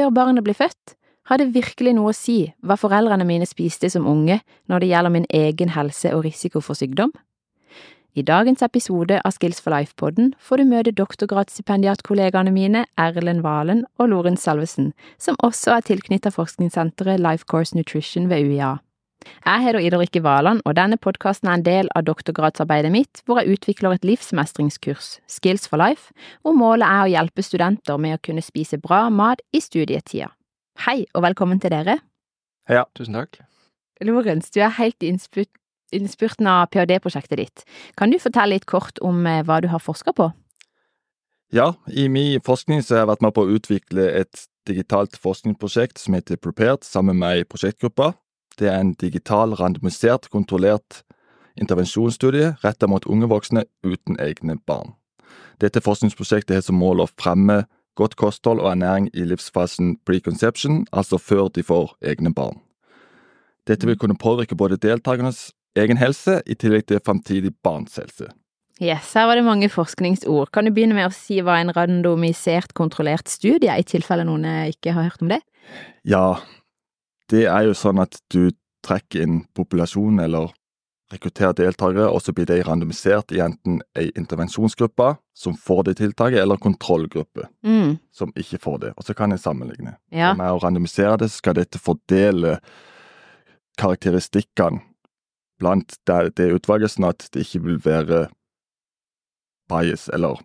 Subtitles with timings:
[0.00, 0.96] før barnet blir født,
[1.28, 4.40] har det virkelig noe å si hva foreldrene mine spiste som unge
[4.70, 7.12] når det gjelder min egen helse og risiko for sykdom?
[8.18, 14.10] I dagens episode av Skills for Life-podden får du møte doktorgradsstipendiatkollegaene mine Erlend Valen og
[14.10, 18.78] Lorentz Salvesen, som også er tilknyttet forskningssenteret Life Course Nutrition ved UiA.
[19.26, 23.40] Jeg heter Ida Rikke Valand, og denne podkasten er en del av doktorgradsarbeidet mitt, hvor
[23.40, 28.22] jeg utvikler et livsmestringskurs, Skills for Life, hvor målet er å hjelpe studenter med å
[28.24, 30.30] kunne spise bra mat i studietida.
[30.86, 31.98] Hei, og velkommen til dere.
[32.70, 33.42] Ja, tusen takk.
[34.04, 37.64] Lorentz, du er helt i innspurten av ph.d.-prosjektet ditt.
[38.00, 40.30] Kan du fortelle litt kort om hva du har forska på?
[41.52, 45.98] Ja, i min forskning så har jeg vært med på å utvikle et digitalt forskningsprosjekt
[45.98, 48.12] som heter Prepared, sammen med ei prosjektgruppe.
[48.60, 51.02] Det er en digital, randomisert, kontrollert
[51.60, 54.94] intervensjonsstudie rettet mot unge voksne uten egne barn.
[55.60, 57.62] Dette forskningsprosjektet har som mål å fremme
[57.98, 62.60] godt kosthold og ernæring i livsfasen preconception, altså før de får egne barn.
[63.68, 68.30] Dette vil kunne påvirke både deltakernes egen helse i tillegg til fremtidig barns helse.
[68.80, 70.48] Yes, her var det mange forskningsord.
[70.54, 74.46] Kan du begynne med å si hva en randomisert, kontrollert studie er, i tilfelle noen
[74.72, 75.42] ikke har hørt om det?
[76.08, 76.40] Ja,
[77.30, 78.50] det er jo sånn at du
[78.86, 80.50] trekker inn populasjon eller
[81.10, 86.38] rekrutterer deltakere, og så blir de randomisert i enten ei intervensjonsgruppe som får det tiltaket,
[86.42, 87.96] eller kontrollgruppe mm.
[88.14, 88.92] som ikke får det.
[88.96, 89.96] Og så kan en sammenligne.
[90.14, 90.32] Ja.
[90.38, 92.58] Med å randomisere det, skal dette fordele
[93.80, 94.84] karakteristikkene
[95.60, 98.22] blant det, det utvalget, sånn at det ikke vil være
[99.70, 100.40] bias eller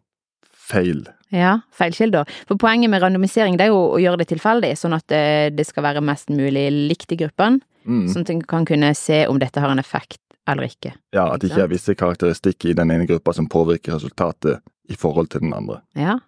[0.66, 1.04] feil.
[1.34, 2.28] Ja, feilkilder.
[2.50, 5.24] For poenget med randomisering det er jo å gjøre det tilfeldig, sånn at det,
[5.58, 7.60] det skal være mest mulig likt i gruppen.
[7.86, 8.06] Mm.
[8.10, 10.94] Sånn at en kan kunne se om dette har en effekt eller ikke.
[11.16, 14.98] Ja, at det ikke er visse karakteristikker i den ene gruppa som påvirker resultatet i
[14.98, 15.80] forhold til den andre.
[15.98, 16.20] Ja.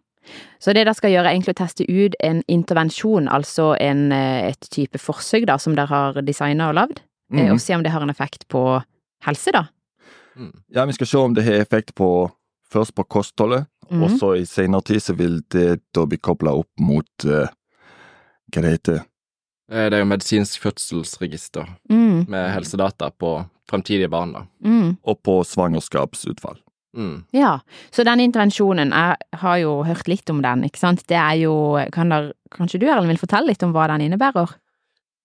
[0.59, 4.67] Så det dere skal gjøre, er egentlig å teste ut en intervensjon, altså en, et
[4.73, 7.49] type forsøk da, som dere har designa og lagd, Mm.
[7.51, 8.59] og se om det har en effekt på
[9.27, 9.65] helse, da.
[10.71, 12.07] Ja, vi skal se om det har effekt på
[12.71, 14.03] først på kostholdet, Mhm.
[14.03, 17.47] og så i senere tid så vil det da bli kobla opp mot uh,
[18.51, 19.03] hva det heter
[19.71, 24.45] Eh, Det er jo medisinsk fødselsregister Mm, med helsedata på fremtidige barn, da.
[24.63, 24.97] mm.
[25.03, 26.57] og på svangerskapsutfall.
[26.95, 27.25] Mm.
[27.33, 27.59] Ja,
[27.91, 31.03] så den intervensjonen, jeg har jo hørt litt om den, ikke sant.
[31.07, 34.55] Det er jo, kan der, kanskje du Erlend vil fortelle litt om hva den innebærer?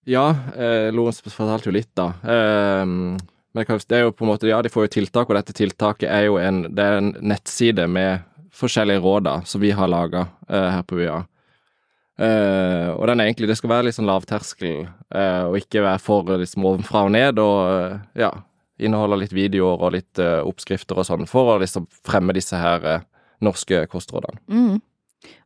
[0.06, 2.12] Ja, eh, Lorentz fortalte jo litt, da.
[2.25, 5.53] Eh, men det er jo på en måte, ja, de får jo tiltak, og dette
[5.53, 8.25] tiltaket er jo en, det er en nettside med
[8.56, 11.22] forskjellige råd da, som vi har laga eh, her på UiA.
[12.20, 16.02] Eh, og den er egentlig, det skal være litt sånn lavterskel, eh, og ikke være
[16.02, 18.30] for liksom ovenfra og ned, og eh, ja,
[18.82, 23.06] inneholde litt videoer og litt eh, oppskrifter og sånn, for å liksom fremme disse her
[23.42, 24.42] norske kostrådene.
[24.52, 24.80] Mm.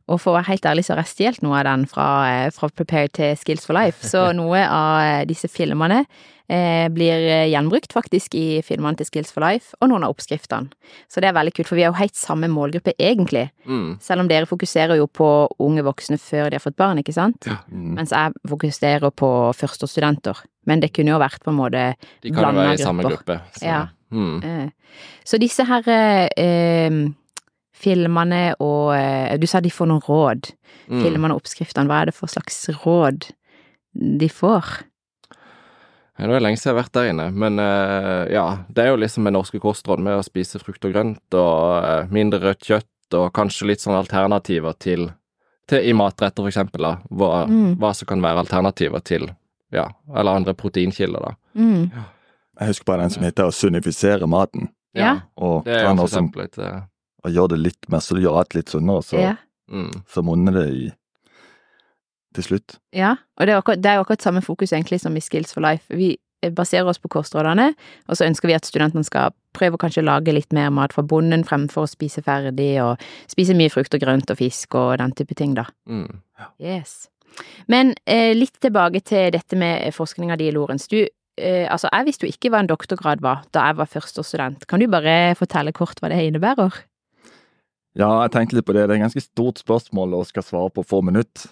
[0.07, 2.49] Og for å være helt ærlig så har jeg stjålet noe av den fra, eh,
[2.55, 6.05] fra Prepare til Skills for Life, så noe av eh, disse filmene
[6.49, 10.71] eh, blir eh, gjenbrukt faktisk i filmene til Skills for Life, og noen av oppskriftene.
[11.11, 13.97] Så det er veldig kult, for vi er jo helt samme målgruppe egentlig, Mm.
[13.99, 15.27] selv om dere fokuserer jo på
[15.59, 17.43] unge voksne før de har fått barn, ikke sant?
[17.67, 17.97] Mm.
[17.99, 19.27] Mens jeg fokuserer på
[19.59, 20.39] førsteårsstudenter.
[20.65, 21.83] Men det kunne jo vært på en måte
[22.23, 23.41] De kan jo være i samme grupper.
[23.43, 23.59] gruppe.
[23.59, 23.87] Så, Ja.
[24.09, 24.39] Mm.
[24.41, 24.69] eh.
[25.27, 27.09] Så disse her eh,
[27.77, 30.51] filmene og eh, Du sa de får noen råd.
[30.89, 31.01] Mm.
[31.03, 33.29] Filmene og oppskriftene, hva er det for slags råd
[33.93, 34.83] de får?
[36.17, 38.97] Det er lenge siden jeg har vært der inne, men eh, ja, det er jo
[39.03, 43.17] liksom med norske kostråd med å spise frukt og grønt og eh, mindre rødt kjøtt
[43.19, 45.05] og kanskje litt sånn alternativer til,
[45.69, 46.95] til i matretter, for eksempel, da.
[47.13, 47.75] Hva, Mm.
[47.79, 49.27] hva som kan være alternativer til
[49.71, 49.85] ja,
[50.15, 51.35] eller andre proteinkilder, da.
[51.53, 51.91] Mm.
[52.57, 55.19] Jeg husker bare den som heter å sunnifisere maten, Ja.
[55.37, 56.57] og, Det er jo for som, eksempel et
[57.25, 59.35] og gjør det litt mer så du gjør alt litt sunnere, så, Ja.
[59.71, 60.03] mm.
[60.13, 60.87] så monner det i
[62.37, 62.77] til slutt.
[62.93, 63.15] ja.
[63.39, 65.85] Og det er, akkurat, det er akkurat samme fokus egentlig som i Skills for Life.
[65.89, 66.17] Vi
[66.53, 67.71] baserer oss på kostrådene,
[68.07, 71.01] og så ønsker vi at studentene skal prøve å kanskje lage litt mer mat fra
[71.01, 75.15] bonden fremfor å spise ferdig, og spise mye frukt og grønt og fisk og den
[75.17, 75.65] type ting, da.
[75.89, 76.21] Mm.
[76.61, 77.07] Yes.
[77.67, 80.85] Men eh, litt tilbake til dette med forskninga di, Lorentz.
[80.87, 84.67] Du, eh, altså, jeg visste jo ikke hva en doktorgrad var da jeg var førsteårsstudent.
[84.69, 86.83] Kan du bare fortelle kort hva det innebærer?
[87.97, 88.85] Ja, jeg tenkte litt på det.
[88.85, 91.49] Det er et ganske stort spørsmål å skal svare på få minutter.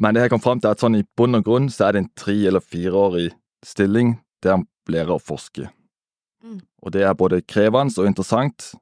[0.00, 1.96] Men det jeg kom fram til, er at sånn i bunn og grunn så er
[1.96, 3.30] det en tre- eller fireårig
[3.64, 5.68] stilling der han lærer å forske.
[6.44, 6.60] Mm.
[6.82, 8.74] Og det er både krevende og interessant,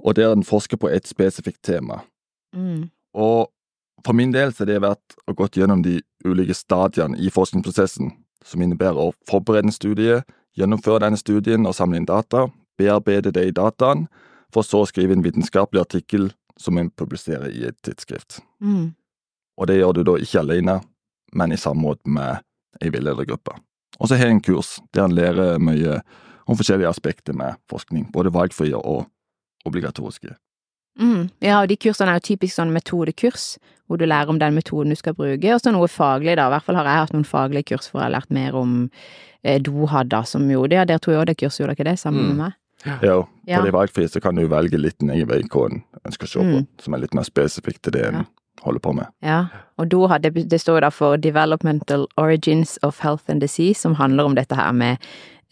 [0.00, 2.00] og der en forsker på et spesifikt tema.
[2.54, 2.90] Mm.
[3.14, 3.50] Og
[4.06, 8.14] for min del så har det vært å gått gjennom de ulike stadiene i forskningsprosessen,
[8.44, 10.22] som innebærer å forberede en studie,
[10.56, 12.48] gjennomføre denne studien og samle inn data,
[12.78, 14.08] bearbeide det i dataene,
[14.52, 16.30] for så å skrive en vitenskapelig artikkel
[16.60, 18.40] som en publiserer i et tidsskrift.
[18.60, 18.92] Mm.
[19.60, 20.80] Og det gjør du da ikke alene,
[21.32, 22.42] men i samråd med
[22.82, 23.56] ei veiledergruppe.
[24.00, 26.00] Og så har jeg en kurs der en lærer mye
[26.50, 29.06] om forskjellige aspekter med forskning, både valgfrie og
[29.68, 30.34] obligatoriske.
[31.00, 31.28] Mm.
[31.40, 33.54] Ja, og de kursene er jo typisk sånn metodekurs,
[33.86, 36.48] hvor du lærer om den metoden du skal bruke, og så noe faglig, da.
[36.48, 38.74] I hvert fall har jeg hatt noen faglige kurs hvor jeg har lært mer om
[39.44, 40.88] eh, Dohad, da, som gjorde det.
[40.90, 42.28] Der tror jeg også det kurset, gjorde dere det, sammen Mm.
[42.28, 42.56] med meg?
[42.84, 46.26] Ja, på de valgfrie så kan du velge litt din egen vei hva en ønsker
[46.26, 46.66] å se på, Mm.
[46.80, 48.24] som er litt mer spesifikt til det en Ja.
[48.62, 49.06] holder på med.
[49.22, 49.46] Ja,
[49.78, 54.24] og Dohad, det, det står da for Developmental Origins of Health and Disease, som handler
[54.24, 54.98] om dette her med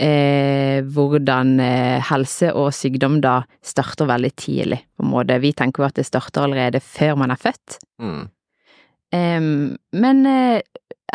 [0.00, 5.40] eh, hvordan eh, helse og sykdom da starter veldig tidlig, på en måte.
[5.40, 7.78] Vi tenker jo at det starter allerede før man er født.
[8.00, 8.28] Mm.
[9.12, 9.40] Eh,
[9.92, 10.60] men eh,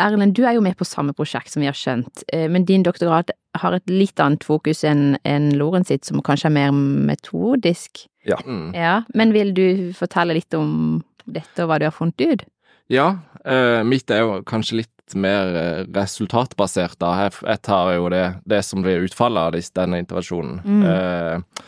[0.02, 2.82] Erlend, du er jo med på samme prosjekt som vi har skjønt, eh, men din
[2.86, 3.30] doktorat
[3.60, 8.06] har et litt annet fokus enn en Loren sitt, som kanskje er mer metodisk.
[8.24, 8.72] Mm.
[8.74, 12.44] Ja, men vil du fortelle litt om dette og hva du har funnet ut?
[12.92, 17.12] Ja, eh, mitt er jo kanskje litt mer eh, resultatbasert, da.
[17.24, 20.60] Jeg, jeg tar jo det, det som blir utfallet av denne intervensjonen.
[20.64, 20.84] Mm.
[20.90, 21.64] Eh,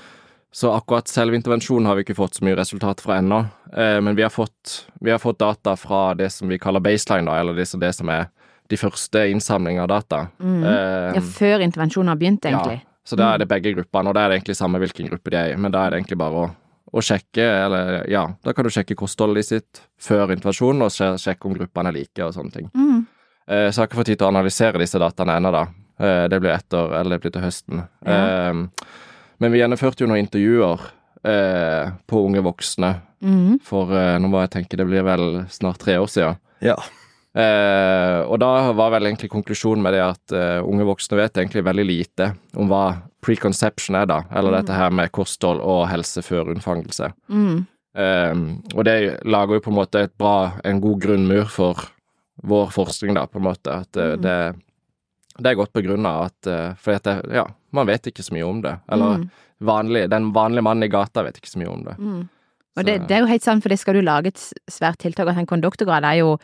[0.57, 3.43] så akkurat selve intervensjonen har vi ikke fått så mye resultat fra ennå,
[3.77, 7.29] eh, men vi har, fått, vi har fått data fra det som vi kaller baseline,
[7.29, 8.31] da, eller det, som- det som er
[8.69, 10.23] de første innsamlingene av data.
[10.41, 10.63] Mm.
[10.65, 12.81] Eh, Ja, før intervensjonen har begynt, egentlig.
[12.81, 15.31] Ja, så da er det begge gruppene, og da er det egentlig samme hvilken gruppe
[15.31, 16.51] de er i, men da er det egentlig bare å,
[16.97, 21.55] å sjekke, eller ja, da kan du sjekke kostholdet sitt før intervensjonen, og sjekke om
[21.55, 22.71] gruppene er like og sånne ting.
[22.75, 23.07] Mm.
[23.47, 25.67] Eh, så jeg har ikke fått tid til å analysere disse dataene ennå, da.
[26.01, 27.87] Eh, det blir etter, eller det blir til høsten.
[28.07, 28.53] Ja.
[29.41, 30.81] Men vi gjennomførte jo noen intervjuer
[31.27, 32.95] eh, på unge voksne
[33.27, 33.59] Mm.
[33.65, 36.37] for eh, nå må jeg tenke, det blir vel snart tre år siden.
[36.61, 36.75] Ja.
[37.37, 41.65] Eh, og da var vel egentlig konklusjonen med det at eh, unge voksne vet egentlig
[41.67, 42.83] veldig lite om hva
[43.25, 44.23] preconception er, da.
[44.31, 44.57] Eller Mm.
[44.61, 47.11] dette her med kosthold og helse før unnfangelse.
[47.29, 47.67] Mm.
[47.97, 48.35] Eh,
[48.77, 51.75] og det lager jo på en måte et bra, en god grunnmur for
[52.45, 53.81] vår forskning, da, på en måte.
[53.81, 54.23] At eh, Mm.
[54.23, 54.55] det,
[55.39, 57.45] det er godt begrunna at eh, For at det, ja,
[57.77, 58.77] man vet ikke så mye om det.
[58.93, 59.31] Eller Mm.
[59.61, 61.97] vanlig, den vanlige mannen i gata vet ikke så mye om det.
[61.99, 62.29] Mm.
[62.77, 65.29] Og det, det er jo helt sant, for det skal du lage et svært tiltak.
[65.33, 66.35] At en konduktorgrad er jo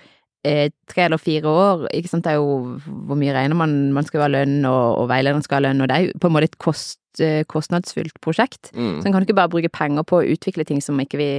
[0.45, 2.25] eh, tre eller fire år, ikke sant.
[2.25, 5.61] Det er jo hvor mye regner man Man skal ha lønn, og, og veilederen skal
[5.61, 8.73] ha lønn, og det er jo på en måte et kost, eh, kostnadsfullt prosjekt.
[8.73, 9.03] Mm.
[9.03, 11.31] Så en kan ikke bare bruke penger på å utvikle ting som ikke vi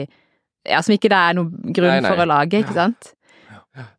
[0.69, 2.09] Ja, som ikke det er noen grunn Nei, nei.
[2.13, 3.09] for å lage, ikke sant.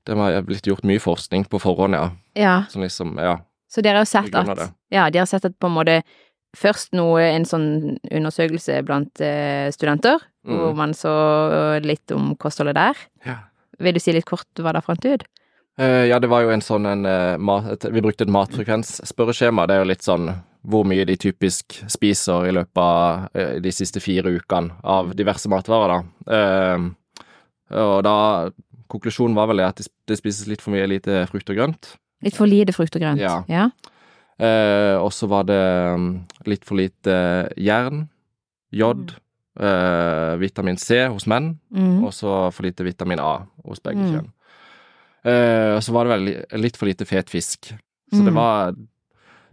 [0.07, 2.11] Det har blitt gjort mye forskning på forhånd, ja.
[2.39, 2.55] Ja.
[2.71, 3.41] Så, liksom, ja.
[3.71, 4.71] Så dere har sett at.
[4.95, 6.03] Ja, de har sett at på en måte
[6.55, 10.59] Først noe, en sånn undersøkelse blant eh, studenter, Mm.
[10.61, 12.95] hvor man så litt om kostholdet der.
[13.27, 13.37] ja.
[13.81, 15.25] Vil du si litt kort hva det fant ut?
[15.81, 19.67] Uh, ja, det var jo en sånn en, uh, mat, et, Vi brukte et matfrekvensspørreskjema.
[19.67, 20.29] Det er jo litt sånn
[20.63, 25.49] hvor mye de typisk spiser i løpet av uh, de siste fire ukene av diverse
[25.51, 26.37] matvarer, da.
[26.37, 26.87] Eh,
[27.81, 28.15] og da
[28.89, 31.95] Konklusjonen var vel at det spises litt for mye lite frukt og grønt.
[32.25, 33.21] Litt for lite frukt og grønt.
[33.21, 33.43] Ja.
[33.49, 33.69] ja.
[34.39, 35.61] Eh, og så var det
[35.99, 36.09] mm,
[36.51, 37.17] litt for lite
[37.61, 38.09] jern,
[38.75, 39.15] jod,
[39.61, 42.05] eh, vitamin C hos menn, Mm.
[42.05, 44.11] og så for lite vitamin A hos begge Mm.
[44.15, 44.31] kjønn.
[45.25, 46.13] Eh, og så var det
[46.51, 47.73] vel litt for lite fet fisk.
[48.13, 48.25] Så Mm.
[48.25, 48.75] det var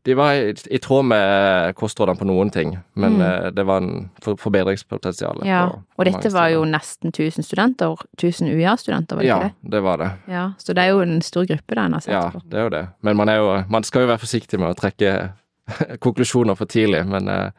[0.03, 3.21] De var i, i tråd med kostrådene på noen ting, men Mm.
[3.21, 5.41] eh, det var en for, forbedringspotensial.
[5.45, 5.67] ja.
[5.69, 7.95] på- Og dette var jo nesten 1000 studenter.
[8.17, 9.53] 1000 UiA-studenter, var det Ja, ikke det?
[9.63, 10.11] Ja, det var det.
[10.27, 10.51] Ja.
[10.57, 12.41] Så det er jo en stor gruppe da en har sett Ja, på.
[12.49, 12.87] det er jo det.
[13.03, 15.31] Men man, jo, man skal jo være forsiktig med å trekke
[15.99, 17.51] konklusjoner for tidlig, men ja.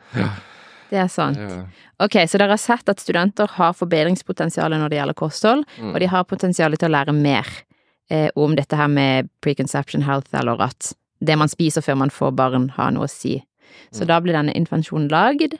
[0.90, 1.38] Det er sant.
[2.02, 5.94] Ok, så dere har sett at studenter har forbedringspotensial når det gjelder kosthold, mm.
[5.94, 7.46] og de har potensial til å lære mer
[8.10, 10.92] eh, om dette her med preconception health, eller at
[11.22, 13.38] det man spiser før man får barn, har noe å si.
[13.92, 14.08] Så Mm.
[14.08, 15.54] da blir denne intervensjonen lagd,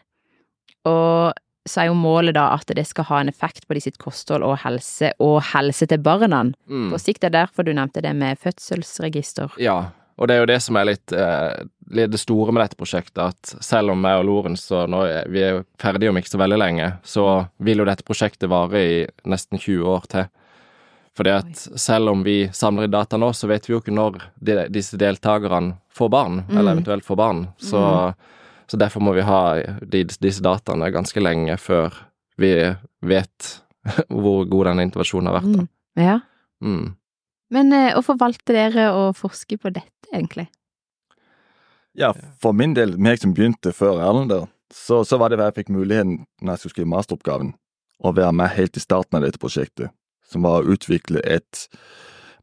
[0.85, 1.33] og
[1.69, 4.43] så er jo målet da at det skal ha en effekt på de sitt kosthold
[4.43, 6.43] og helse, og helse til barna.
[6.69, 6.89] Mm.
[6.91, 9.53] På sikt er derfor du nevnte det med fødselsregister.
[9.63, 13.23] Ja, og det er jo det som er litt, eh, det store med dette prosjektet,
[13.23, 16.35] at selv om jeg og Lorentz og nå er, vi er jo ferdige om ikke
[16.35, 20.27] så veldig lenge, så vil jo dette prosjektet vare i nesten 20 år til.
[21.17, 24.21] Fordi at selv om vi samler inn data nå, så vet vi jo ikke når
[24.41, 26.57] de, disse deltakerne får barn, Mm.
[26.59, 27.43] eller eventuelt får barn.
[27.61, 27.83] Så,
[28.67, 29.43] så derfor må vi ha
[29.85, 31.93] de, disse dataene ganske lenge før
[32.41, 32.55] vi
[33.05, 33.51] vet
[34.09, 35.53] hvor god denne intervensjonen har vært.
[35.53, 35.67] Da.
[35.67, 35.69] Mm.
[36.07, 36.17] Ja.
[36.65, 36.95] Mm.
[37.53, 40.47] Men eh, hvorfor valgte dere å forske på dette, egentlig?
[41.93, 45.51] Ja, for min del, meg som begynte før Erlend der, så, så var det hva
[45.51, 47.51] jeg fikk muligheten når jeg skulle skrive masteroppgaven,
[48.01, 49.93] å være med helt i starten av dette prosjektet,
[50.33, 51.67] som var å utvikle et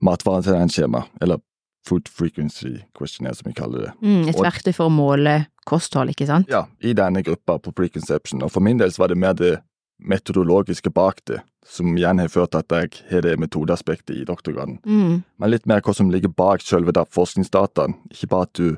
[0.06, 1.42] matvareregningsskjema, eller
[1.88, 3.94] Food Frequency Questionnaire, som vi kaller det.
[4.04, 6.50] Mm, et verktøy for å måle kosthold, ikke sant?
[6.52, 9.58] Ja, i denne gruppa på preconception, og for min del så var det mer det
[10.00, 14.80] metodologiske bak det, som igjen har ført til at jeg har det metodeaspektet i doktorgraden.
[14.86, 15.24] Mm.
[15.38, 17.98] Men litt mer hva som ligger bak selve da forskningsdataen.
[18.14, 18.78] Ikke bare at du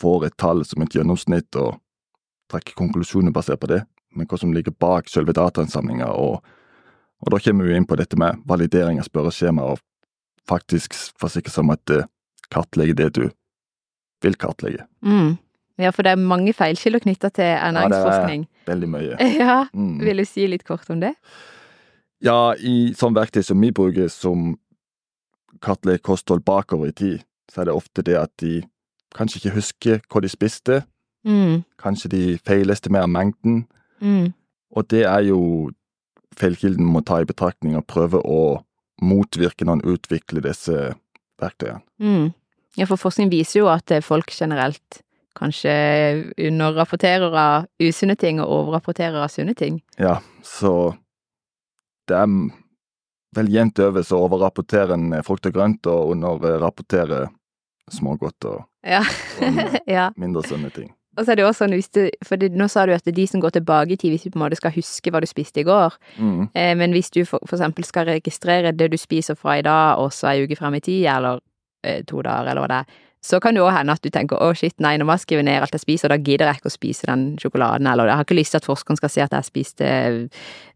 [0.00, 1.80] får et tall som et gjennomsnitt og
[2.52, 3.82] trekker konklusjoner basert på det,
[4.14, 6.12] men hva som ligger bak selve datainnsamlinga.
[6.12, 6.40] Og,
[7.20, 9.78] og da kommer vi inn på dette med validering av spørreskjema, og
[10.48, 12.04] faktisk forsikre seg om at det
[12.50, 13.24] kartlegger det du
[14.22, 14.84] vil kartlegge.
[15.04, 15.38] Mm.
[15.80, 18.42] Ja, for det er mange feilkilder knytta til ernæringsforskning.
[18.44, 19.16] Ja, det er Veldig mye.
[19.40, 19.98] Ja, Mm.
[20.00, 21.14] vil du si litt kort om det?
[22.22, 24.58] Ja, i sånn verktøy som vi bruker som
[25.62, 28.62] kartlegger kosthold bakover i tid, så er det ofte det at de
[29.16, 30.82] kanskje ikke husker hva de spiste,
[31.24, 31.64] Mm.
[31.78, 33.66] kanskje de feilestimerer mengden,
[34.00, 34.32] Mm.
[34.76, 35.70] og det er jo
[36.38, 38.60] feilkilden må ta i betraktning og prøve å
[39.02, 40.92] motvirke når en utvikler disse
[41.40, 41.80] verktøyene.
[41.98, 42.30] Mm.
[42.78, 45.00] Ja, for forskning viser jo at eh, folk generelt
[45.38, 45.72] kanskje
[46.38, 49.80] underrapporterer av usunne ting og overrapporterer av sunne ting.
[49.98, 50.92] Ja, så
[52.10, 52.28] det er
[53.36, 57.28] vel jevnt over så overrapporterer en eh, frukt og grønt, og underrapporterer
[57.90, 59.02] smågodt og Ja.
[59.42, 60.92] og mindre sunne ting.
[61.18, 63.10] Og så er det også sånn, hvis du, for det, nå sa du at det
[63.12, 65.20] er de som går tilbake i tid, hvis du på en måte skal huske hva
[65.20, 66.48] du spiste i går, Mm.
[66.54, 69.98] eh, men hvis du for, for eksempel skal registrere det du spiser fra i dag,
[69.98, 71.40] og så ei uke frem i tid, eller
[71.84, 72.84] eh, to dager, eller hva det er,
[73.20, 75.42] så kan det òg hende at du tenker å shit, nei, nå må jeg skrive
[75.44, 78.16] ned alt jeg spiser, og da gidder jeg ikke å spise den sjokoladen, eller jeg
[78.16, 79.90] har ikke lyst til at forskeren skal se at jeg spiste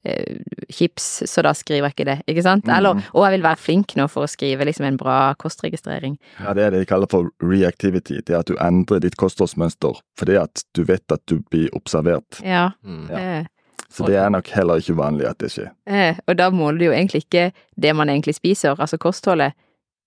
[0.05, 0.37] eh,
[0.69, 2.69] chips, så da skriver jeg ikke det, ikke sant?
[2.69, 6.19] Eller, å, jeg vil være flink nå for å skrive liksom en bra kostregistrering.
[6.43, 8.21] Ja, det er det de kaller for reactivity.
[8.21, 12.41] Det er at du endrer ditt kostholdsmønster fordi at du vet at du blir observert.
[12.45, 12.71] Ja.
[12.85, 13.09] Mm.
[13.11, 13.25] Ja.
[13.41, 13.51] Eh,
[13.95, 15.69] Så det er nok heller ikke uvanlig at det skjer.
[15.87, 19.55] Eh, og da måler du jo egentlig ikke det man egentlig spiser, altså kostholdet,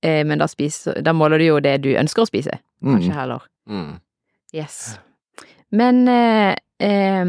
[0.04, 3.18] eh, men da, spiser, da måler du jo det du ønsker å spise, kanskje Mm.
[3.18, 3.42] heller.
[3.70, 4.00] Mm.
[4.54, 5.00] Yes.
[5.72, 7.25] Men eh, eh,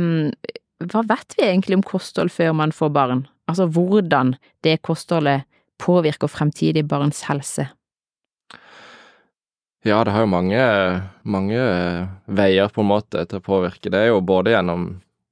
[0.86, 3.26] hva vet vi egentlig om kosthold før man får barn?
[3.48, 5.44] Altså hvordan det kostholdet
[5.78, 7.70] påvirker fremtidig barns helse?
[9.86, 10.58] Ja, det har jo mange,
[11.24, 11.58] mange
[12.26, 13.88] veier på en måte til å påvirke.
[13.90, 14.88] Det er jo både gjennom,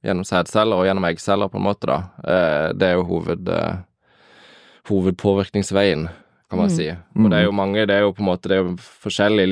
[0.06, 1.98] gjennom sædceller og gjennom eggceller, på en måte, da.
[2.24, 3.76] Eh, Det er jo hoved, eh,
[4.88, 6.08] hovedpåvirkningsveien,
[6.50, 6.76] kan man Mm.
[6.76, 6.88] si.
[6.90, 9.48] Og det er jo mange, det er jo på en måte, det er jo forskjellige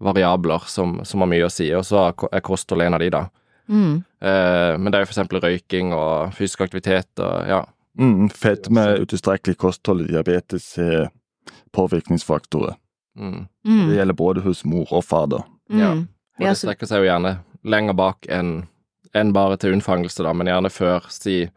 [0.00, 3.24] livsstilsvariabler som, som har mye å si, og så er kosthold en av de, da.
[3.68, 4.04] Mm.
[4.22, 7.64] Eh, Men det er jo eksempel røyking og fysisk aktivitet og ja.
[7.98, 11.08] Mm, Fedme, utilstrekkelig kosthold, diabetes er
[11.74, 12.76] påvirkningsfaktorer.
[13.18, 13.48] Mm.
[13.66, 13.88] Mm.
[13.88, 15.42] Det gjelder både hos mor og far, da.
[15.68, 15.92] Ja.
[15.98, 16.06] Mm.
[16.38, 18.68] Og det strekker seg jo gjerne lenger bak enn
[19.18, 21.00] en bare til unnfangelse, da, men gjerne før.
[21.10, 21.48] Si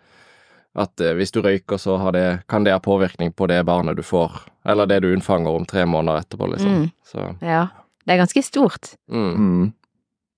[0.76, 3.98] at eh, hvis du røyker, så har det, kan det ha påvirkning på det barnet
[4.00, 6.84] du får, eller det du unnfanger om tre måneder etterpå, liksom.
[6.84, 6.90] Mm.
[7.06, 7.68] Så Ja.
[8.06, 8.96] Det er ganske stort.
[9.12, 9.36] mm.
[9.38, 9.74] Mm.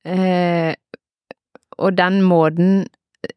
[0.04, 0.76] Eh,
[1.78, 2.88] og den måten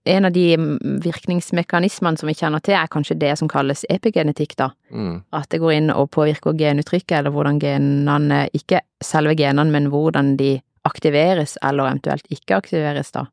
[0.04, 4.72] En av de virkningsmekanismene som vi kjenner til, er kanskje det som kalles epigenetikk, da.
[4.90, 5.22] Mm.
[5.30, 10.36] At det går inn og påvirker genuttrykket, eller hvordan genene Ikke selve genene, men hvordan
[10.36, 13.28] de aktiveres, eller eventuelt ikke aktiveres, da.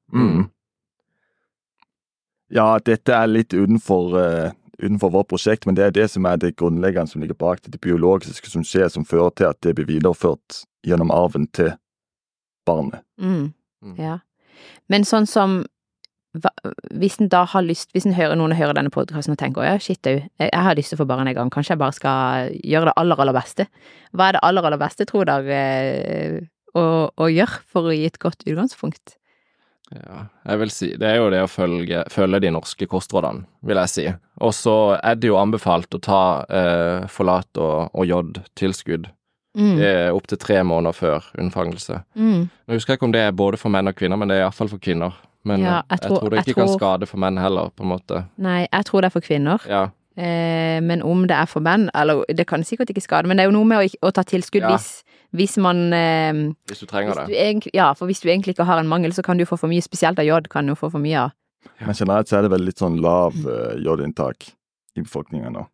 [2.51, 6.41] Ja, dette er litt utenfor, uh, utenfor vårt prosjekt, men det er det som er
[6.41, 9.75] det grunnleggende som ligger bak det, det biologiske som skjer, som fører til at det
[9.77, 11.73] blir videreført gjennom arven til
[12.67, 13.03] barnet.
[13.21, 13.53] Mm.
[13.83, 13.95] Mm.
[13.99, 14.17] Ja.
[14.91, 15.63] Men sånn som
[16.33, 16.49] hva,
[16.97, 19.75] Hvis en da har lyst Hvis en hører noen hører denne podkasten og tenker ja,
[19.81, 21.97] shit au, jeg, jeg har lyst til å få barn en gang, kanskje jeg bare
[21.97, 23.67] skal gjøre det aller, aller beste.
[24.13, 26.39] Hva er det aller, aller beste, tror dere, eh,
[26.73, 29.17] å, å gjøre for å gi et godt utgangspunkt?
[29.91, 33.77] Ja, jeg vil si Det er jo det å følge, følge de norske kostrådene, vil
[33.77, 34.05] jeg si.
[34.41, 39.09] Og så er det jo anbefalt å ta eh, forlat og, og jodtilskudd
[39.55, 39.77] Mm.
[39.85, 41.99] eh, opptil tre måneder før unnfangelse.
[42.17, 42.47] Mm.
[42.49, 44.47] Nå husker jeg ikke om det er både for menn og kvinner, men det er
[44.47, 45.13] iallfall for kvinner.
[45.45, 47.83] Men Ja, jeg, jeg jeg, tror- tror, det ikke kan skade for menn heller, på
[47.85, 48.23] en måte.
[48.41, 49.61] Nei, jeg tror det er for kvinner.
[49.69, 49.83] Ja.
[50.17, 53.43] Eh, men om det er for menn, eller det kan sikkert ikke skade, men det
[53.45, 54.69] er jo noe med å, å ta tilskudd Ja.
[54.75, 55.03] hvis,
[55.33, 56.33] hvis man eh,
[56.69, 57.61] Hvis du trenger hvis det.
[57.63, 57.73] du det.
[57.73, 59.81] Ja, for hvis du egentlig ikke har en mangel, så kan du få for mye,
[59.81, 61.31] spesielt av jod kan du få for mye av.
[61.79, 64.49] Men generelt så er det vel litt sånn lav uh, jodinntak
[64.95, 65.65] i befolkningen nå.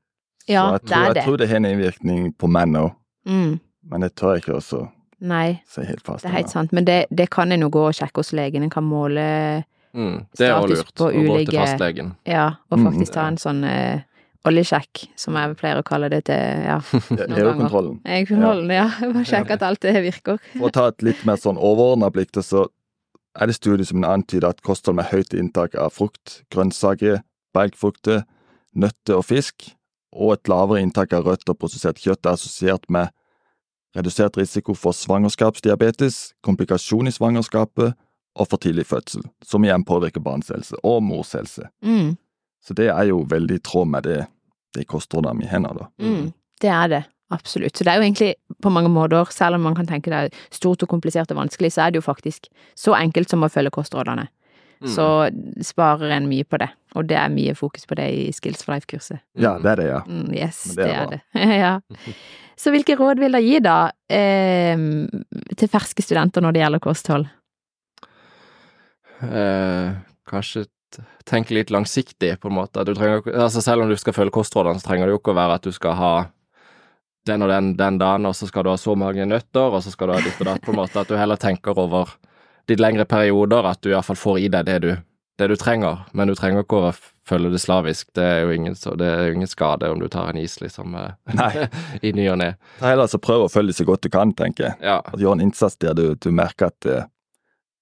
[0.47, 1.05] Ja, så jeg det tror, det.
[1.05, 1.23] jeg det.
[1.25, 2.91] tror det har en innvirkning på menn òg,
[3.27, 3.59] Mm,
[3.91, 4.85] men det tør jeg ikke også
[5.21, 6.23] nei, si helt fast.
[6.23, 8.63] det er helt sant, men det, det kan en jo gå og sjekke hos legen,
[8.63, 10.93] en kan måle, Mm, det er Status lurt.
[10.95, 12.11] på Å gå til fastlegen.
[12.25, 14.01] ja, og Mm, faktisk ta en sånn eh,
[14.47, 16.79] oljesjekk, som jeg pleier å kalle det til, ja,
[17.11, 17.99] EU-kontrollen.
[18.17, 20.39] EU-kontrollen, ja, bare sjekke at alt det virker.
[20.55, 22.67] For å ta et litt mer sånn overordna blikk, så
[23.39, 27.21] er det studier som antyder at kosthold med høyt inntak av frukt, grønnsaker,
[27.55, 28.23] belgfrukter,
[28.79, 29.73] nøtter og fisk,
[30.15, 33.11] og et lavere inntak av rødt og prosessert kjøtt er assosiert med
[33.97, 37.97] redusert risiko for svangerskapsdiabetes, komplikasjon i svangerskapet
[38.39, 41.67] og for tidlig fødsel, som igjen påvirker barns helse, og mors helse.
[41.85, 42.15] Mm.
[42.65, 44.19] Så det er jo veldig i tråd med det,
[44.75, 45.87] de kostrådene vi har nå, da.
[46.03, 46.29] Mm.
[46.59, 47.03] Det er det.
[47.29, 47.77] Absolutt.
[47.77, 50.43] Så det er jo egentlig på mange måter, selv om man kan tenke det er
[50.53, 53.73] stort og komplisert og vanskelig, så er det jo faktisk så enkelt som å følge
[53.75, 54.25] kostrådene.
[54.79, 54.91] Mm.
[54.95, 55.05] Så
[55.67, 58.73] sparer en mye på det, og det er mye fokus på det i Skills for
[58.73, 59.19] Life-kurset.
[59.37, 59.99] Ja, det er det, ja.
[60.07, 61.57] Mm, yes, Men det det er er det.
[61.65, 62.13] ja.
[62.59, 63.77] Så hvilke råd vil dere gi da
[64.11, 64.85] eh,
[65.59, 67.27] til ferske studenter når det gjelder kosthold?
[69.19, 69.99] Eh,
[70.31, 70.65] kanskje
[71.29, 72.83] tenke litt langsiktig, på en måte.
[72.87, 75.39] Du trenger, altså selv om du skal følge kostrådene, så trenger det jo ikke å
[75.39, 76.13] være at du skal ha
[77.27, 79.93] den og den den dagen, og så skal du ha så mange nøtter, og så
[79.93, 81.01] skal du ha ditt og datt, på en måte.
[81.01, 82.15] At du heller tenker over
[82.69, 84.91] litt lengre perioder, at du iallfall får i deg det du,
[85.41, 86.05] det du trenger.
[86.13, 86.91] Men du trenger ikke å
[87.29, 88.09] følge det slavisk.
[88.17, 90.57] Det er jo ingen, så det er jo ingen skade om du tar en is,
[90.61, 91.67] liksom, eh, Nei.
[92.07, 92.53] i ny og ne.
[92.81, 94.77] Heller altså prøv å følge så godt du kan, tenker jeg.
[94.85, 94.99] Ja.
[95.05, 97.01] At Gjør en innsats der du, du merker at det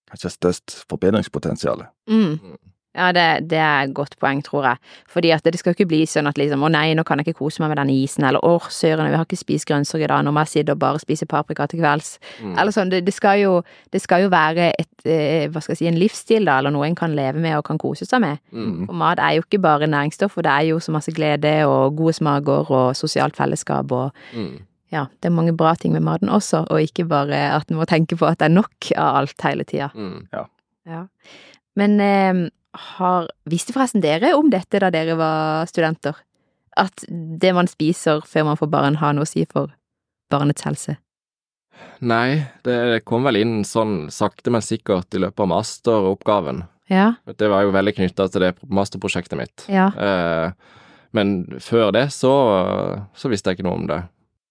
[0.08, 1.86] kanskje er størst forbedringspotensial.
[2.10, 2.58] Mm.
[2.98, 4.80] Ja, det, det er et godt poeng, tror jeg.
[5.14, 7.28] Fordi at det skal jo ikke bli sånn at liksom, å nei, nå kan jeg
[7.30, 10.10] ikke kose meg med den isen, eller å, søren, vi har ikke spist grønnsaker i
[10.10, 12.16] dag, nå må jeg sitte og bare spise paprika til kvelds.
[12.42, 12.56] Mm.
[12.58, 13.52] Eller sånn, det, det, skal jo,
[13.94, 16.88] det skal jo være et, eh, hva skal jeg si, en livsstil da, eller noe
[16.90, 18.42] en kan leve med og kan kose seg med.
[18.50, 18.88] Mm.
[18.90, 21.96] Og mat er jo ikke bare næringsstoff, og det er jo så masse glede og
[22.02, 24.64] gode smaker og sosialt fellesskap og Mm.
[24.92, 27.86] ja, det er mange bra ting med maten også, og ikke bare at en må
[27.86, 29.92] tenke på at det er nok av alt hele tida.
[29.94, 30.26] Mm.
[30.88, 31.04] Ja.
[31.78, 32.50] Men eh,
[32.98, 36.16] har Visste forresten dere om dette da dere var studenter?
[36.78, 39.72] At det man spiser før man får barn, har noe å si for
[40.32, 40.98] barnets helse?
[42.02, 46.64] Nei, det kom vel inn sånn sakte, men sikkert i løpet av masteroppgaven.
[46.90, 49.66] Ja, Det var jo veldig knytta til det masterprosjektet mitt.
[49.70, 49.90] ja.
[49.98, 50.52] Eh,
[51.16, 52.32] men før det så,
[53.16, 54.02] så visste jeg ikke noe om det.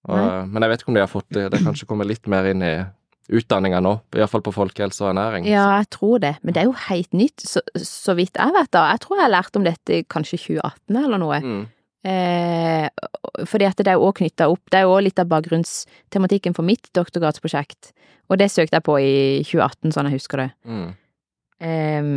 [0.09, 1.45] Og, men jeg vet ikke om de har fått det.
[1.53, 2.73] Det kanskje kommer litt mer inn i
[3.27, 5.47] utdanninga nå, iallfall på folkehelse og ernæring.
[5.51, 6.37] Ja, jeg tror det.
[6.43, 8.87] Men det er jo helt nytt, så, så vidt jeg vet da.
[8.93, 11.41] Jeg tror jeg har lært om dette kanskje 2018 eller noe.
[11.43, 11.65] Mm.
[12.07, 15.27] Eh, fordi at det er jo også knytta opp Det er jo òg litt av
[15.33, 17.91] bakgrunnstematikken for mitt doktorgradsprosjekt.
[18.31, 20.49] Og det søkte jeg på i 2018, sånn jeg husker det.
[20.67, 20.87] Mm.
[21.67, 22.11] Eh,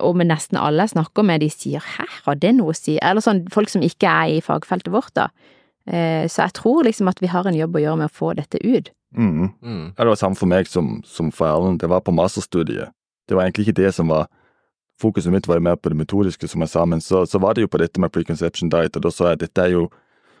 [0.00, 2.98] og med nesten alle jeg snakker med, de sier 'hæ, har det noe å si?'
[3.02, 5.28] Eller sånn folk som ikke er i fagfeltet vårt, da.
[5.86, 8.34] Eh, så jeg tror liksom at vi har en jobb å gjøre med å få
[8.34, 8.90] dette ut.
[9.16, 9.48] Mm.
[9.62, 9.84] Mm.
[9.96, 11.80] Ja, det var samme for meg som, som for Erlend.
[11.80, 12.92] Det var på masterstudiet.
[13.28, 14.28] Det var egentlig ikke det som var
[14.96, 17.52] Fokuset mitt var jo mer på det metodiske, som jeg sa, men så, så var
[17.52, 19.82] det jo på dette med preconception diet, og da sa jeg at dette er jo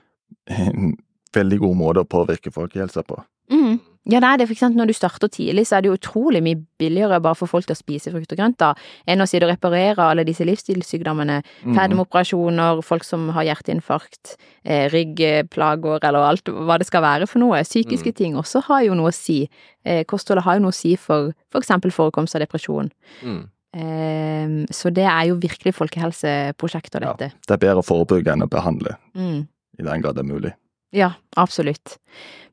[0.56, 0.94] en
[1.36, 3.18] veldig god måte å påvirke folkehelsa på.
[3.52, 3.76] Mm.
[4.08, 6.60] Ja, det er for eksempel når du starter tidlig, så er det jo utrolig mye
[6.78, 8.68] billigere bare for folk til å spise frukt og grønt, da,
[9.08, 11.40] enn å sitte og reparere alle disse livsstilssykdommene.
[11.64, 11.74] Mhm.
[11.74, 17.58] Fedmeoperasjoner, folk som har hjerteinfarkt, eh, ryggplager eller alt hva det skal være for noe.
[17.64, 18.16] Psykiske Mm.
[18.16, 19.48] ting også har jo noe å si.
[19.84, 22.90] Eh, kostholdet har jo noe å si for for eksempel forekomst av depresjon.
[23.24, 23.48] Mm.
[23.74, 27.12] Eh, så det er jo virkelig folkehelseprosjekter, Ja.
[27.14, 27.32] dette.
[27.46, 29.48] Det er bedre å forebygge enn å behandle, Mm.
[29.78, 30.52] i den grad det er mulig.
[30.94, 31.96] Ja, absolutt.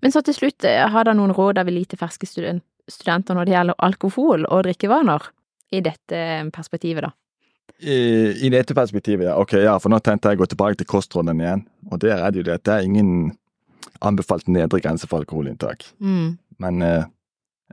[0.02, 3.38] Men så til slutt, eh, har dere noen råd jeg vil gi til ferske studenter
[3.38, 5.30] når det gjelder alkohol og drikkevaner?
[5.74, 6.18] I dette
[6.54, 7.14] perspektivet, da.
[7.82, 7.96] I,
[8.46, 9.38] I dette perspektivet, ja.
[9.42, 11.64] Ok, ja, for nå tenkte jeg å gå tilbake til kostrådene igjen.
[11.90, 13.14] Og der er det jo det at det er ingen
[14.04, 15.86] anbefalt nedre grense for alkoholinntak.
[16.04, 16.36] Mm.
[16.62, 17.08] Men eh,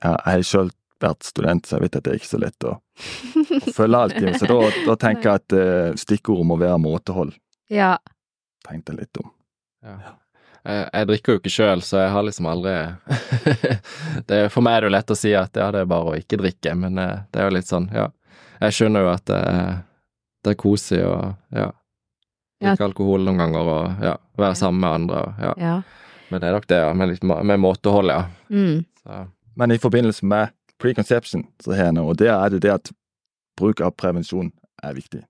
[0.01, 2.69] ja, jeg har sjøl vært student, så jeg vet at det er ikke så lett
[2.69, 4.31] å, å følge alltid.
[4.41, 7.35] Så da, da tenker jeg at eh, stikkordet må være måtehold.
[7.73, 7.95] Ja.
[8.67, 9.31] Tenkte jeg litt om.
[9.87, 10.17] Ja.
[10.65, 12.73] Jeg, jeg drikker jo ikke sjøl, så jeg har liksom aldri
[14.29, 16.19] det, For meg er det jo lett å si at ja, det er bare å
[16.19, 18.09] ikke drikke, men eh, det er jo litt sånn, ja.
[18.61, 19.79] Jeg skjønner jo at det, er-
[20.45, 21.15] det er kosig å
[21.57, 21.71] ja,
[22.61, 22.75] Ja.
[22.75, 25.21] drikke alkohol noen ganger og ja, være sammen med andre.
[25.25, 25.53] Og, ja.
[25.57, 25.75] ja.
[26.31, 26.91] Men det er nok det, ja.
[26.95, 28.23] Med, litt, med måtehold, ja.
[28.53, 28.83] Mm.
[29.01, 29.21] Så,
[29.57, 32.93] Men i forbindelse med preconception, så har jeg noe, og der er det det at
[33.61, 34.53] bruk av prevensjon
[34.85, 35.23] er viktig.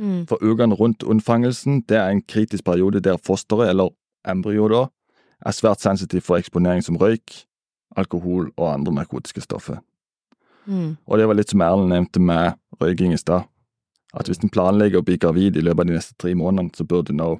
[0.00, 0.24] Mm.
[0.28, 3.92] For ukene rundt unnfangelsen, det er en kritisk periode der fosteret, eller
[4.28, 4.84] embryo da,
[5.46, 7.44] er svært sensitiv for eksponering som røyk,
[7.96, 9.80] alkohol og andre narkotiske stoffer.
[10.66, 10.96] Mm.
[11.06, 13.46] Og det var litt som Erlend nevnte med røyking i stad,
[14.16, 16.86] at hvis en planlegger å bli gravid i løpet av de neste tre månedene, så
[16.88, 17.30] burde en nå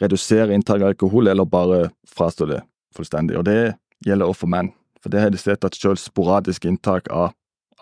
[0.00, 2.62] redusere inntak av alkohol, eller bare frastå det
[2.96, 3.38] fullstendig.
[3.38, 7.08] Og det gjelder også for menn, for det har de sett at selv sporadisk inntak
[7.12, 7.32] av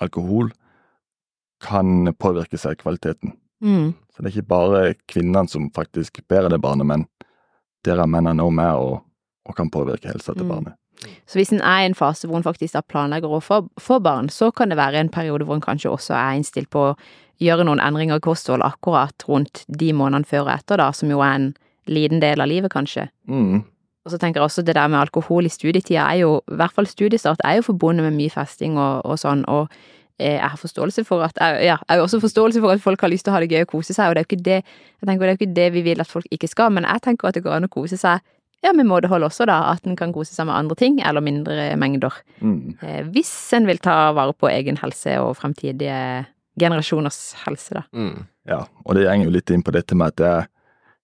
[0.03, 0.53] alkohol
[1.65, 3.35] kan påvirke sædkvaliteten.
[3.65, 3.95] Mm.
[4.13, 7.07] Så det er ikke bare kvinnene som faktisk bærer det barnet, men
[7.85, 9.03] der er mennene også med og,
[9.47, 10.49] og kan påvirke helsa til Mm.
[10.49, 10.73] barnet.
[11.27, 14.29] Så hvis en er i en fase hvor en faktisk planlegger å få, få barn,
[14.29, 16.97] så kan det være en periode hvor en kanskje også er innstilt på å
[17.43, 21.21] gjøre noen endringer i kosthold akkurat rundt de månedene før og etter, da, som jo
[21.21, 21.55] er en
[21.91, 23.09] liten del av livet, kanskje.
[23.29, 23.65] Mm.
[24.05, 26.73] Og så tenker jeg også det der med alkohol i studietida er jo, i hvert
[26.73, 29.69] fall studiestart, er jo forbundet med mye festing og, og sånn, og
[30.19, 33.11] jeg har forståelse for at, jeg, ja, jeg har også forståelse for at folk har
[33.11, 34.59] lyst til å ha det gøy og kose seg, og det er jo ikke det,
[35.01, 37.03] jeg tenker det er jo ikke det vi vil at folk ikke skal, men jeg
[37.03, 38.23] tenker at det går an å kose seg,
[38.65, 41.75] ja, med måtehold også da, at en kan kose seg med andre ting, eller mindre
[41.77, 42.77] mengder, Mm.
[42.83, 46.27] eh, hvis en vil ta vare på egen helse og fremtidige
[46.61, 47.83] generasjoners helse, da.
[47.93, 48.27] Mm.
[48.47, 50.47] Ja, og det går jo litt inn på dette med at det er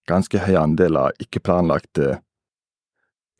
[0.07, 2.19] ganske høy andel av ikke-planlagte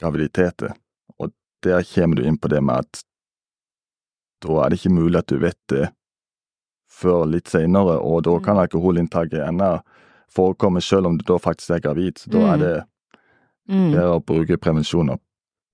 [0.01, 0.73] graviditeter.
[1.19, 1.31] Og
[1.63, 3.03] der kommer du inn på det med at
[4.41, 5.89] da er det ikke mulig at du vet det
[6.91, 9.79] før litt senere, og da kan alkoholinntaket ennå
[10.31, 12.19] forekomme selv om du da faktisk er gravid.
[12.19, 12.53] Så da Mm.
[12.53, 12.83] er det
[13.69, 13.91] Mm.
[13.91, 15.19] bedre å bruke prevensjon og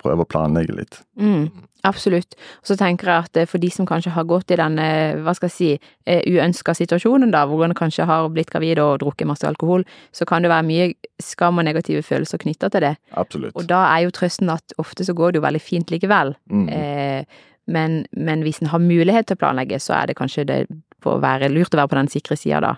[0.03, 1.01] prøve å planlegge litt.
[1.19, 1.49] Mm,
[1.83, 2.35] absolutt.
[2.61, 5.33] Og så tenker jeg at eh, for de som kanskje har gått i denne, hva
[5.35, 9.25] skal jeg si, eh, uønska situasjonen da, hvor en kanskje har blitt gravid og drukket
[9.27, 12.97] masse alkohol, så kan det være mye skam og negative følelser knytta til det.
[13.15, 13.55] Absolutt.
[13.55, 16.35] Og da er jo trøsten at ofte så går det jo veldig fint likevel.
[16.51, 16.69] Mm.
[16.69, 17.25] Eh,
[17.67, 20.59] men, men hvis en har mulighet til å planlegge, så er det kanskje det
[21.03, 22.73] på å være, lurt å være på den sikre sida da,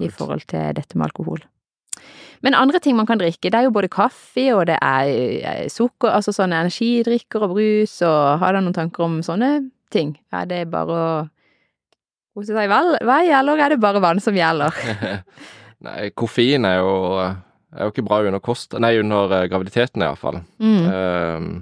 [0.00, 1.42] i forhold til dette med alkohol.
[2.40, 5.66] Men andre ting man kan drikke, det er jo både kaffe og det er eh,
[5.68, 9.50] sukker, altså sånne energidrikker og brus, og har dere noen tanker om sånne
[9.92, 10.14] ting?
[10.32, 11.10] Er det bare å
[12.36, 14.72] kose seg vel, vei, eller er det bare vann som gjelder?
[15.86, 20.42] Nei, koffein er jo, er jo ikke bra under kost, nei, under eh, graviditeten iallfall.
[20.60, 21.52] Mm, Um,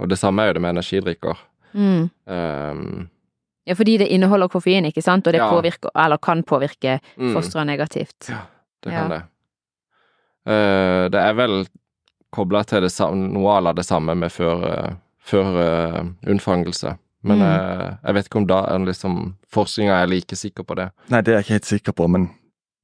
[0.00, 1.40] og det samme er jo det med energidrikker.
[1.74, 2.10] Mm.
[2.26, 3.08] Um,
[3.66, 5.48] Ja, fordi det inneholder koffein, ikke sant, og det Ja.
[5.50, 8.28] påvirker, eller kan påvirke mm, fosteret negativt.
[8.28, 8.38] Ja,
[8.82, 8.98] det Ja.
[8.98, 9.22] kan det.
[10.46, 11.66] Uh, det er vel
[12.34, 16.96] kobla til det samme, noe av det samme med før, uh, før uh, unnfangelse.
[17.24, 17.98] Men Mm.
[18.04, 20.90] jeg vet ikke om da er liksom forskninga er like sikker på det.
[21.08, 22.30] Nei, det er jeg ikke helt sikker på, men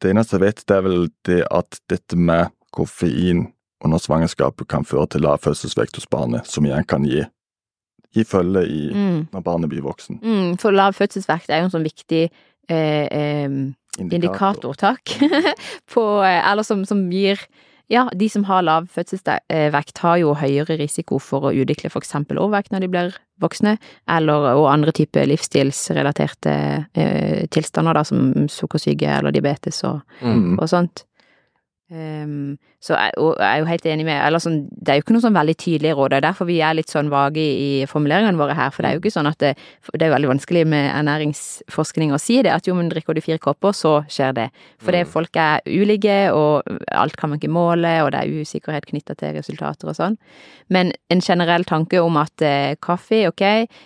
[0.01, 3.53] det eneste jeg vet, det er vel det at dette med koffein
[3.85, 7.24] under svangerskapet kan føre til lav fødselsvekt hos barnet, som igjen kan gi,
[8.14, 9.29] gi følge i, Mm.
[9.33, 10.21] når barnet blir voksen.
[10.23, 12.31] Mm, for lav fødselsvekt er jo en sånn viktig
[12.68, 13.49] eh, eh,
[13.99, 15.03] indikator, takk,
[15.92, 17.38] på eh, Eller som, som gir
[17.90, 22.71] Ja, de som har lav fødselsvekt har jo høyere risiko for å utvikle eksempel overvekt
[22.71, 26.53] når de blir voksne, eller og andre typer livsstilsrelaterte
[26.94, 30.59] eh, tilstander, da, som sukkersyke eller diabetes og, Mm.
[30.61, 31.05] og sånt.
[31.90, 35.03] Ehm, så jeg, og jeg er jo helt enig med eller sånn, Det er jo
[35.03, 36.11] ikke noe sånn veldig tydelige råd.
[36.11, 38.70] Det er derfor vi er litt sånn vage i, i formuleringene våre her.
[38.70, 39.55] For det er jo ikke sånn at det,
[39.94, 42.53] det er veldig vanskelig med ernæringsforskning å si det.
[42.53, 44.48] At jo, men drikker du fire kopper, så skjer det.
[44.79, 45.11] For det Mm.
[45.12, 49.35] folk er ulike, og alt kan man ikke måle, og det er usikkerhet knytta til
[49.35, 50.16] resultater og sånn.
[50.68, 53.40] Men en generell tanke om at eh, kaffe, ok,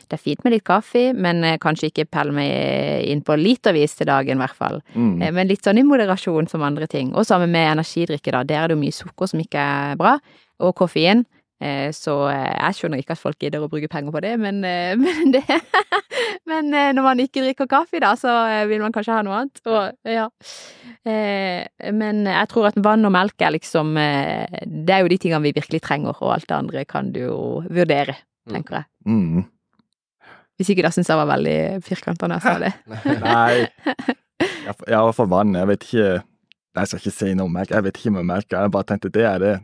[0.09, 3.95] det er fint med litt kaffe, men eh, kanskje ikke pell meg inn på litervis
[3.97, 4.81] til dagen, i hvert fall.
[4.95, 5.23] Mm.
[5.23, 7.15] Eh, Men litt sånn i moderasjon som andre ting.
[7.15, 8.43] Og sammen med energidrikke, da.
[8.45, 10.17] Der er det jo mye sukker som ikke er bra.
[10.61, 11.25] Og koffein.
[11.63, 14.65] Eh, Så eh, jeg skjønner ikke at folk gidder å bruke penger på det, men,
[14.65, 15.45] eh, men det
[16.47, 18.29] Men når man ikke drikker kaffe, da, så
[18.69, 19.61] vil man kanskje ha noe annet.
[19.67, 20.25] Og ja.
[21.07, 21.63] Eh,
[21.95, 25.53] Men jeg tror at vann og melk er liksom Det er jo de tingene vi
[25.55, 27.39] virkelig trenger, og alt det andre kan du jo
[27.71, 28.17] vurdere,
[28.51, 28.89] tenker jeg.
[29.07, 29.45] Mm.
[30.59, 32.75] Hvis ikke da syns jeg var veldig firkanta når jeg sa det.
[33.23, 34.13] Nei.
[34.63, 35.55] Jeg, for vann.
[35.55, 36.11] Jeg vet ikke
[36.73, 37.73] Jeg skal ikke si noe om melk.
[37.75, 38.53] Jeg vet ikke om melk.
[38.53, 39.55] Jeg bare tenkte det er det.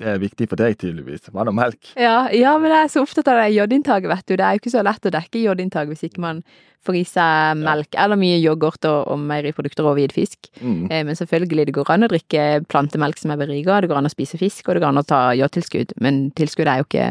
[0.00, 1.28] Det er viktig for deg, tydeligvis.
[1.28, 1.90] Var det melk.
[2.00, 4.32] Ja, ja, men jeg er så opptatt av det jodinntaket, vet du.
[4.32, 6.40] Det er jo ikke så lett å dekke jodinntak hvis ikke man
[6.86, 10.48] får i seg melk, eller mye yoghurt og, og meieriprodukter og hvit fisk.
[10.62, 10.86] Mm.
[10.88, 14.08] Eh, men selvfølgelig, det går an å drikke plantemelk som er beriga, det går an
[14.08, 15.92] å spise fisk, og det går an å ta jodtilskudd.
[16.00, 17.10] Men tilskudd er jo ikke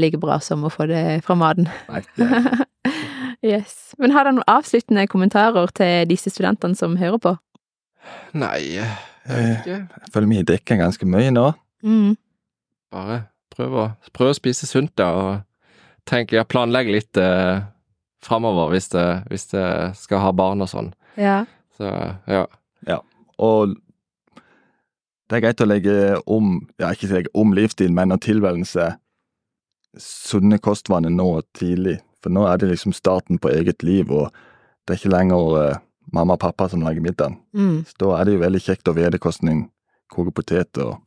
[0.00, 1.68] like bra som å få det fra maten.
[1.92, 2.00] Nei,
[3.52, 3.92] yes.
[4.00, 7.36] Men har dere noen avsluttende kommentarer til disse studentene som hører på?
[8.38, 8.88] Nei, jeg
[9.26, 9.76] vet ikke.
[9.76, 11.50] jeg føler vi drikker ganske mye nå.
[11.86, 12.14] Mm.
[12.94, 13.20] Bare
[13.52, 13.86] prøv å,
[14.16, 17.60] prøv å spise sunt, da, og tenk, ja, planlegg litt eh,
[18.24, 19.66] framover hvis det, hvis det
[19.98, 20.92] skal ha barn og sånn.
[21.20, 21.42] Ja.
[21.76, 21.90] Så
[22.30, 22.46] ja.
[23.40, 23.76] Og
[25.30, 28.98] det er greit å legge om, ja, ikke legge om livsstil, men å tilvenne seg
[30.00, 31.98] sunne kostvaner nå tidlig.
[32.20, 34.28] For nå er det liksom starten på eget liv, og
[34.84, 35.78] det er ikke lenger eh,
[36.12, 37.38] mamma og pappa som lager middagen.
[37.54, 37.84] Mm.
[37.86, 39.62] Så da er det jo veldig kjekt å vite hvordan en
[40.12, 40.82] koker poteter.
[40.90, 40.98] Og,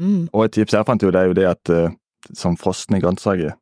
[0.00, 0.28] Mm.
[0.32, 1.90] og et tips jeg fant jo, det er jo det at eh,
[2.32, 3.52] som frosne grønnsaker,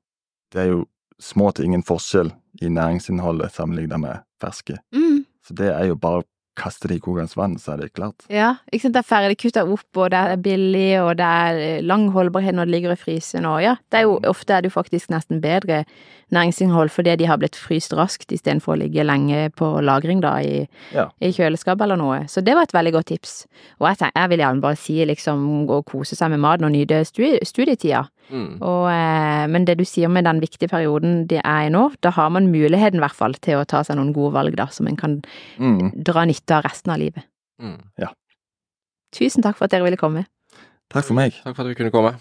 [0.52, 0.84] det er jo
[1.20, 2.30] små til ingen forskjell
[2.62, 4.76] i næringsinnholdet sammenlignet med ferske.
[4.94, 5.24] Mm.
[5.42, 6.22] Så det er jo bare
[6.58, 8.26] å kaste det i kokende vann, så er det klart.
[8.28, 11.62] Ja, ikke sant, det er ferdig kutta opp, og det er billig, og det er
[11.78, 14.62] eh, lang holdbarhet når det ligger i frysen, og ja, det er jo, ofte er
[14.66, 15.84] det jo faktisk nesten bedre
[16.34, 20.66] næringsinnhold fordi de har blitt fryst raskt istedenfor å ligge lenge på lagring da i,
[20.92, 21.06] Ja.
[21.24, 22.18] i kjøleskap eller noe.
[22.28, 23.46] Så det var et veldig godt tips.
[23.80, 26.72] Og jeg, tenker, jeg vil gjerne bare si liksom å kose seg med maten og
[26.74, 28.02] nyte studi- studietida.
[28.30, 28.60] Mm.
[28.60, 32.10] Og, eh, men det du sier med den viktige perioden det er i nå, da
[32.10, 34.86] har man muligheten i hvert fall til å ta seg noen gode valg, da, som
[34.86, 35.22] en kan
[35.58, 35.92] Mm.
[36.04, 37.24] dra nytte av resten av livet.
[37.60, 37.78] Mm.
[39.12, 40.26] Tusen takk for at dere ville komme.
[40.90, 41.32] Takk for meg.
[41.44, 42.14] Takk for at vi kunne komme.